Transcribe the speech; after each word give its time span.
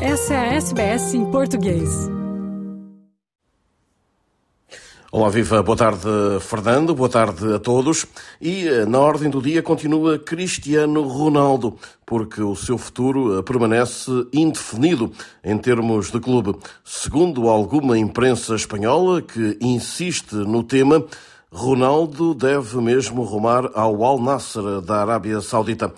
Essa 0.00 0.34
é 0.34 0.36
a 0.36 0.54
SBS 0.56 1.14
em 1.14 1.24
português. 1.30 1.88
Olá, 5.10 5.30
viva. 5.30 5.62
Boa 5.62 5.76
tarde, 5.76 6.06
Fernando. 6.42 6.94
Boa 6.94 7.08
tarde 7.08 7.54
a 7.54 7.58
todos. 7.58 8.04
E 8.38 8.68
eh, 8.68 8.84
na 8.84 8.98
ordem 8.98 9.30
do 9.30 9.40
dia 9.40 9.62
continua 9.62 10.18
Cristiano 10.18 11.02
Ronaldo, 11.02 11.78
porque 12.04 12.42
o 12.42 12.54
seu 12.54 12.76
futuro 12.76 13.38
eh, 13.38 13.42
permanece 13.42 14.10
indefinido 14.34 15.10
em 15.42 15.56
termos 15.56 16.10
de 16.10 16.20
clube. 16.20 16.54
Segundo 16.84 17.48
alguma 17.48 17.96
imprensa 17.96 18.54
espanhola 18.54 19.22
que 19.22 19.56
insiste 19.62 20.34
no 20.34 20.62
tema, 20.62 21.06
Ronaldo 21.50 22.34
deve 22.34 22.76
mesmo 22.82 23.22
rumar 23.22 23.70
ao 23.72 24.04
Al 24.04 24.20
Nassr 24.20 24.82
da 24.82 25.00
Arábia 25.00 25.40
Saudita. 25.40 25.90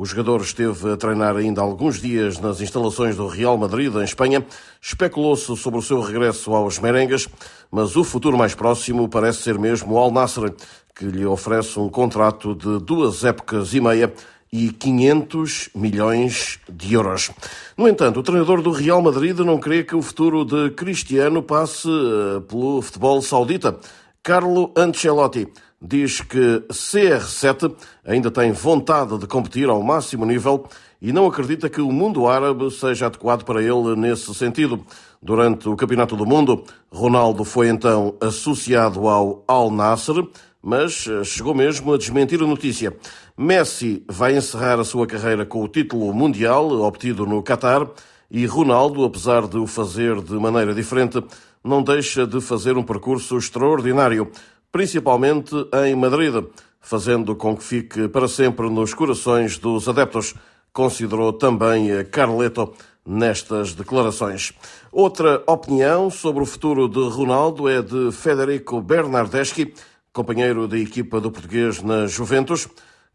O 0.00 0.06
jogador 0.06 0.40
esteve 0.40 0.92
a 0.92 0.96
treinar 0.96 1.36
ainda 1.36 1.60
alguns 1.60 2.00
dias 2.00 2.38
nas 2.38 2.62
instalações 2.62 3.16
do 3.16 3.26
Real 3.26 3.58
Madrid, 3.58 3.94
em 3.94 4.02
Espanha. 4.02 4.42
Especulou-se 4.80 5.54
sobre 5.58 5.78
o 5.78 5.82
seu 5.82 6.00
regresso 6.00 6.54
aos 6.54 6.78
merengues, 6.78 7.28
mas 7.70 7.94
o 7.96 8.02
futuro 8.02 8.34
mais 8.34 8.54
próximo 8.54 9.10
parece 9.10 9.42
ser 9.42 9.58
mesmo 9.58 9.92
o 9.92 9.98
Al 9.98 10.10
Nassr, 10.10 10.54
que 10.94 11.04
lhe 11.04 11.26
oferece 11.26 11.78
um 11.78 11.90
contrato 11.90 12.54
de 12.54 12.82
duas 12.82 13.24
épocas 13.26 13.74
e 13.74 13.80
meia 13.82 14.10
e 14.50 14.70
500 14.70 15.68
milhões 15.74 16.58
de 16.66 16.94
euros. 16.94 17.30
No 17.76 17.86
entanto, 17.86 18.20
o 18.20 18.22
treinador 18.22 18.62
do 18.62 18.70
Real 18.70 19.02
Madrid 19.02 19.38
não 19.40 19.58
crê 19.58 19.84
que 19.84 19.94
o 19.94 20.00
futuro 20.00 20.46
de 20.46 20.70
Cristiano 20.70 21.42
passe 21.42 21.90
eh, 21.90 22.40
pelo 22.48 22.80
futebol 22.80 23.20
saudita. 23.20 23.78
Carlo 24.22 24.72
Ancelotti 24.74 25.46
diz 25.80 26.20
que 26.20 26.62
CR7 26.68 27.74
ainda 28.04 28.30
tem 28.30 28.52
vontade 28.52 29.16
de 29.16 29.26
competir 29.26 29.68
ao 29.68 29.82
máximo 29.82 30.26
nível 30.26 30.66
e 31.00 31.12
não 31.12 31.26
acredita 31.26 31.70
que 31.70 31.80
o 31.80 31.90
mundo 31.90 32.28
árabe 32.28 32.70
seja 32.70 33.06
adequado 33.06 33.44
para 33.44 33.62
ele 33.62 33.96
nesse 33.96 34.34
sentido. 34.34 34.84
Durante 35.22 35.68
o 35.68 35.76
Campeonato 35.76 36.16
do 36.16 36.26
Mundo, 36.26 36.64
Ronaldo 36.90 37.44
foi 37.44 37.68
então 37.68 38.14
associado 38.20 39.08
ao 39.08 39.42
Al 39.48 39.70
Nasser, 39.70 40.26
mas 40.62 41.06
eh, 41.08 41.24
chegou 41.24 41.54
mesmo 41.54 41.94
a 41.94 41.98
desmentir 41.98 42.42
a 42.42 42.46
notícia. 42.46 42.94
Messi 43.36 44.04
vai 44.06 44.36
encerrar 44.36 44.78
a 44.78 44.84
sua 44.84 45.06
carreira 45.06 45.46
com 45.46 45.62
o 45.62 45.68
título 45.68 46.12
mundial 46.12 46.70
obtido 46.82 47.24
no 47.24 47.42
Qatar 47.42 47.88
e 48.30 48.44
Ronaldo, 48.44 49.02
apesar 49.04 49.46
de 49.48 49.56
o 49.56 49.66
fazer 49.66 50.20
de 50.20 50.34
maneira 50.34 50.74
diferente, 50.74 51.22
não 51.64 51.82
deixa 51.82 52.26
de 52.26 52.40
fazer 52.40 52.76
um 52.76 52.82
percurso 52.82 53.36
extraordinário 53.36 54.30
principalmente 54.72 55.54
em 55.84 55.94
Madrid, 55.94 56.44
fazendo 56.80 57.34
com 57.36 57.56
que 57.56 57.64
fique 57.64 58.08
para 58.08 58.28
sempre 58.28 58.68
nos 58.70 58.94
corações 58.94 59.58
dos 59.58 59.88
adeptos, 59.88 60.34
considerou 60.72 61.32
também 61.32 62.04
Carleto 62.10 62.72
nestas 63.04 63.74
declarações. 63.74 64.52
Outra 64.92 65.42
opinião 65.46 66.10
sobre 66.10 66.42
o 66.42 66.46
futuro 66.46 66.88
de 66.88 67.00
Ronaldo 67.00 67.68
é 67.68 67.82
de 67.82 68.12
Federico 68.12 68.80
Bernardeschi, 68.80 69.74
companheiro 70.12 70.68
da 70.68 70.78
equipa 70.78 71.20
do 71.20 71.30
português 71.30 71.82
na 71.82 72.06
Juventus, 72.06 72.68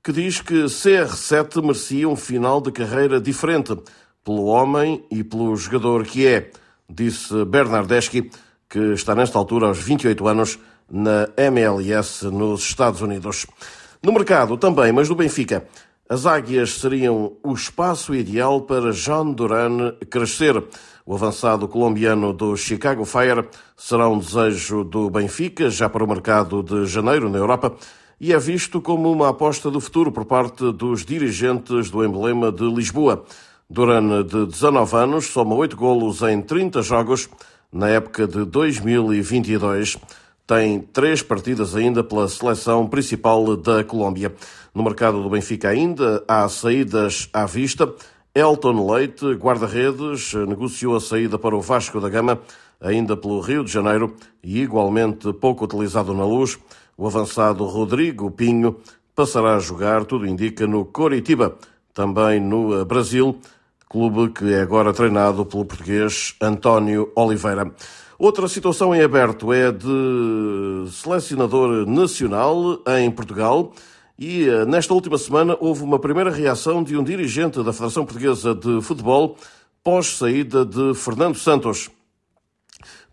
que 0.04 0.12
diz 0.12 0.42
que 0.42 0.66
CR7 0.66 1.62
merecia 1.62 2.08
um 2.08 2.16
final 2.16 2.62
de 2.62 2.72
carreira 2.72 3.20
diferente 3.20 3.76
pelo 4.24 4.46
homem 4.46 5.04
e 5.10 5.24
pelo 5.24 5.56
jogador 5.56 6.04
que 6.04 6.28
é, 6.28 6.52
disse 6.90 7.46
Bernardeschi, 7.46 8.30
que 8.70 8.80
está 8.94 9.16
nesta 9.16 9.38
altura 9.38 9.68
aos 9.68 9.80
28 9.80 10.28
anos 10.28 10.60
na 10.90 11.30
MLS 11.38 12.26
nos 12.26 12.62
Estados 12.62 13.02
Unidos. 13.02 13.46
No 14.02 14.12
mercado 14.12 14.58
também, 14.58 14.92
mas 14.92 15.08
do 15.08 15.16
Benfica, 15.16 15.66
as 16.08 16.26
águias 16.28 16.80
seriam 16.80 17.34
o 17.44 17.54
espaço 17.54 18.14
ideal 18.14 18.62
para 18.62 18.92
John 18.92 19.34
Duran 19.34 19.94
crescer. 20.10 20.64
O 21.04 21.16
avançado 21.16 21.68
colombiano 21.68 22.32
do 22.32 22.56
Chicago 22.56 23.06
Fire 23.06 23.48
será 23.76 24.08
um 24.08 24.20
desejo 24.20 24.84
do 24.84 25.10
Benfica 25.10 25.70
já 25.70 25.90
para 25.90 26.04
o 26.04 26.08
mercado 26.08 26.62
de 26.62 26.86
janeiro 26.86 27.30
na 27.30 27.40
Europa 27.40 27.76
e 28.20 28.34
é 28.34 28.40
visto 28.40 28.80
como 28.82 29.12
uma 29.12 29.30
aposta 29.30 29.70
do 29.72 29.82
futuro 29.82 30.12
por 30.12 30.26
parte 30.26 30.72
dos 30.72 31.04
dirigentes 31.04 31.90
do 31.90 32.04
emblema 32.04 32.52
de 32.52 32.64
Lisboa. 32.64 33.26
Duran, 33.68 34.24
de 34.24 34.46
19 34.46 34.96
anos, 34.96 35.26
soma 35.26 35.56
8 35.56 35.76
golos 35.76 36.22
em 36.22 36.42
30 36.42 36.82
jogos 36.84 37.28
na 37.74 37.90
época 37.90 38.28
de 38.28 38.46
2022 38.46 39.98
tem 40.48 40.80
três 40.80 41.22
partidas 41.22 41.76
ainda 41.76 42.04
pela 42.04 42.28
seleção 42.28 42.88
principal 42.88 43.56
da 43.58 43.84
Colômbia. 43.84 44.34
No 44.74 44.84
mercado 44.84 45.22
do 45.22 45.30
Benfica 45.30 45.70
ainda 45.70 46.24
há 46.28 46.48
saídas 46.48 47.30
à 47.34 47.46
vista. 47.46 47.92
Elton 48.34 48.92
Leite, 48.92 49.26
guarda-redes, 49.34 50.34
negociou 50.34 50.96
a 50.96 51.02
saída 51.02 51.40
para 51.40 51.56
o 51.56 51.62
Vasco 51.62 52.00
da 52.00 52.10
Gama, 52.10 52.40
ainda 52.80 53.16
pelo 53.16 53.40
Rio 53.40 53.64
de 53.64 53.72
Janeiro, 53.72 54.16
e 54.44 54.62
igualmente 54.62 55.32
pouco 55.34 55.66
utilizado 55.66 56.14
na 56.14 56.26
luz. 56.26 56.60
O 56.98 57.08
avançado 57.08 57.66
Rodrigo 57.66 58.30
Pinho 58.30 58.78
passará 59.16 59.56
a 59.56 59.60
jogar, 59.60 60.06
tudo 60.06 60.28
indica, 60.28 60.68
no 60.68 60.86
Coritiba, 60.86 61.58
também 61.94 62.40
no 62.40 62.84
Brasil, 62.86 63.40
clube 63.90 64.32
que 64.34 64.54
é 64.54 64.62
agora 64.62 64.94
treinado 64.94 65.46
pelo 65.46 65.66
português 65.66 66.36
António 66.42 67.12
Oliveira. 67.16 67.72
Outra 68.18 68.48
situação 68.48 68.96
em 68.96 69.02
aberto 69.02 69.52
é 69.52 69.72
de 69.72 70.90
selecionador 70.92 71.86
nacional 71.86 72.82
em 73.00 73.12
Portugal. 73.12 73.74
E 74.18 74.48
eh, 74.48 74.66
nesta 74.66 74.94
última 74.94 75.18
semana 75.18 75.58
houve 75.60 75.84
uma 75.84 76.00
primeira 76.00 76.32
reação 76.32 76.82
de 76.82 76.96
um 76.96 77.04
dirigente 77.04 77.62
da 77.62 77.74
Federação 77.74 78.06
Portuguesa 78.06 78.56
de 78.56 78.82
Futebol 78.82 79.36
pós-saída 79.84 80.66
de 80.66 80.94
Fernando 80.96 81.38
Santos. 81.38 81.90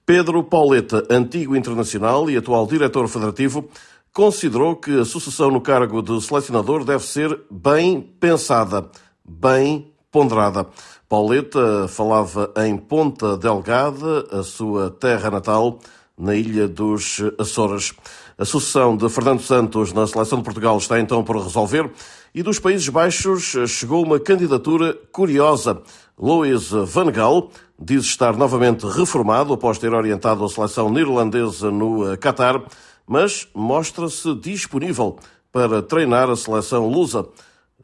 Pedro 0.07 0.43
Pauleta, 0.45 1.07
antigo 1.11 1.57
internacional 1.57 2.31
e 2.31 2.37
atual 2.37 2.67
diretor 2.67 3.09
federativo, 3.09 3.69
considerou 4.13 4.77
que 4.77 5.01
a 5.01 5.05
sucessão 5.05 5.51
no 5.51 5.61
cargo 5.61 6.01
de 6.03 6.21
selecionador 6.21 6.85
deve 6.85 7.05
ser 7.05 7.41
bem 7.51 8.01
pensada, 8.01 8.89
bem 9.25 9.92
ponderada. 10.13 10.67
Pauleta 11.09 11.89
falava 11.89 12.53
em 12.59 12.77
Ponta 12.77 13.37
Delgada, 13.37 14.27
a 14.31 14.43
sua 14.43 14.91
terra 14.91 15.31
natal, 15.31 15.79
na 16.17 16.35
ilha 16.35 16.69
dos 16.69 17.21
Açores. 17.39 17.93
A 18.39 18.45
sucessão 18.45 18.97
de 18.97 19.09
Fernando 19.09 19.41
Santos 19.41 19.93
na 19.93 20.07
seleção 20.07 20.39
de 20.39 20.45
Portugal 20.45 20.77
está 20.79 21.01
então 21.01 21.25
por 21.25 21.37
resolver 21.37 21.91
e 22.35 22.43
dos 22.43 22.59
Países 22.59 22.89
Baixos 22.89 23.55
chegou 23.69 24.05
uma 24.05 24.21
candidatura 24.21 24.95
curiosa. 25.11 25.83
Louis 26.19 26.71
Van 26.71 27.11
Gaal 27.11 27.51
diz 27.79 28.05
estar 28.05 28.37
novamente 28.37 28.87
reformado 28.87 29.53
após 29.53 29.79
ter 29.79 29.93
orientado 29.93 30.45
a 30.45 30.49
seleção 30.49 30.91
neerlandesa 30.91 31.71
no 31.71 32.17
Qatar, 32.19 32.63
mas 33.07 33.49
mostra-se 33.55 34.35
disponível 34.37 35.17
para 35.51 35.83
treinar 35.83 36.31
a 36.31 36.37
seleção 36.37 36.89
lusa 36.89 37.27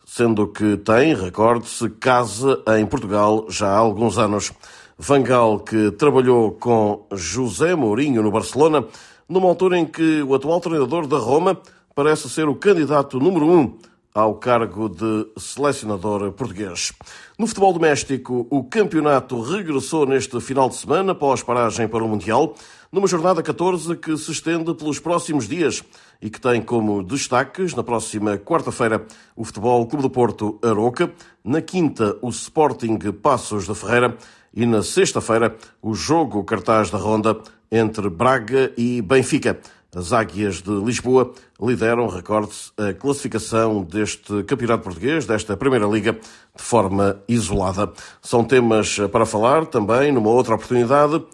sendo 0.09 0.49
que 0.49 0.79
tem, 0.79 1.15
recorde-se, 1.15 1.91
casa 1.91 2.63
em 2.79 2.87
Portugal 2.87 3.45
já 3.51 3.69
há 3.69 3.77
alguns 3.77 4.17
anos. 4.17 4.51
Vangal, 4.97 5.61
que 5.61 5.91
trabalhou 5.93 6.53
com 6.53 7.07
José 7.13 7.75
Mourinho 7.75 8.23
no 8.23 8.31
Barcelona, 8.31 8.87
numa 9.29 9.47
altura 9.47 9.79
em 9.79 9.85
que 9.85 10.23
o 10.23 10.35
atual 10.35 10.61
treinador 10.61 11.07
da 11.07 11.19
Roma 11.19 11.61
parece 11.95 12.27
ser 12.31 12.49
o 12.49 12.55
candidato 12.55 13.21
número 13.21 13.47
um 13.47 13.77
ao 14.15 14.37
cargo 14.37 14.89
de 14.89 15.27
selecionador 15.37 16.33
português. 16.33 16.93
No 17.39 17.47
futebol 17.47 17.75
doméstico, 17.75 18.47
o 18.51 18.65
campeonato 18.65 19.41
regressou 19.43 20.07
neste 20.07 20.41
final 20.41 20.71
de 20.71 20.77
semana 20.77 21.13
após 21.13 21.43
paragem 21.43 21.87
para 21.87 22.03
o 22.03 22.09
Mundial, 22.09 22.55
numa 22.91 23.07
jornada 23.07 23.43
14 23.43 23.97
que 23.97 24.17
se 24.17 24.33
estende 24.33 24.75
pelos 24.75 24.99
próximos 24.99 25.47
dias 25.47 25.83
e 26.21 26.31
que 26.31 26.41
tem 26.41 26.61
como 26.63 27.03
destaques, 27.03 27.75
na 27.75 27.83
próxima 27.83 28.39
quarta-feira, 28.39 29.07
o 29.37 29.45
Futebol 29.45 29.87
Clube 29.87 30.03
do 30.03 30.11
Porto 30.11 30.59
Aroca, 30.63 31.13
na 31.45 31.61
quinta, 31.61 32.17
o 32.23 32.29
Sporting 32.31 32.99
Passos 33.23 33.67
da 33.67 33.75
Ferreira 33.75 34.17
e 34.55 34.65
na 34.65 34.83
sexta-feira, 34.83 35.57
o 35.83 35.95
jogo 35.95 36.43
cartaz 36.45 36.91
da 36.91 36.99
ronda 36.99 37.39
entre 37.71 38.09
Braga 38.09 38.73
e 38.77 39.03
Benfica. 39.03 39.61
As 39.95 40.13
Águias 40.13 40.61
de 40.61 40.71
Lisboa 40.71 41.33
lideram, 41.61 42.09
recorde-se, 42.09 42.71
a 42.77 42.93
classificação 42.93 43.83
deste 43.83 44.43
Campeonato 44.45 44.85
Português, 44.85 45.25
desta 45.25 45.57
Primeira 45.57 45.87
Liga, 45.87 46.13
de 46.13 46.63
forma 46.63 47.23
isolada. 47.27 47.91
São 48.21 48.45
temas 48.45 48.99
para 49.11 49.25
falar 49.25 49.65
também 49.65 50.13
numa 50.13 50.29
outra 50.29 50.55
oportunidade. 50.55 51.25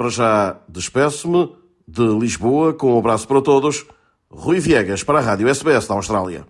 Para 0.00 0.08
já, 0.08 0.56
despeço-me 0.66 1.54
de 1.86 2.02
Lisboa 2.18 2.72
com 2.72 2.94
um 2.94 2.98
abraço 2.98 3.28
para 3.28 3.42
todos. 3.42 3.84
Rui 4.30 4.58
Viegas 4.58 5.04
para 5.04 5.18
a 5.18 5.20
Rádio 5.20 5.46
SBS 5.46 5.86
da 5.86 5.94
Austrália. 5.94 6.46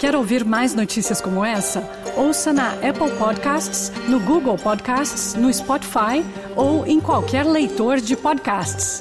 Quer 0.00 0.16
ouvir 0.16 0.44
mais 0.44 0.74
notícias 0.74 1.20
como 1.20 1.44
essa? 1.44 1.88
Ouça 2.16 2.52
na 2.52 2.72
Apple 2.72 3.16
Podcasts, 3.16 3.92
no 4.08 4.18
Google 4.18 4.56
Podcasts, 4.56 5.34
no 5.34 5.54
Spotify 5.54 6.24
ou 6.56 6.84
em 6.88 6.98
qualquer 6.98 7.46
leitor 7.46 8.00
de 8.00 8.16
podcasts. 8.16 9.00